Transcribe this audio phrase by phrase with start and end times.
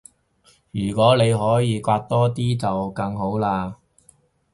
[0.71, 3.77] 如果你可以搲多啲就更好啦